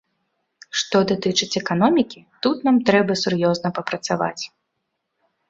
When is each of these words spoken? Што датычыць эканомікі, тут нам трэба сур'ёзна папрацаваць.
Што 0.81 1.01
датычыць 1.11 1.57
эканомікі, 1.61 2.19
тут 2.47 2.65
нам 2.69 2.81
трэба 2.89 3.19
сур'ёзна 3.23 3.73
папрацаваць. 3.79 4.43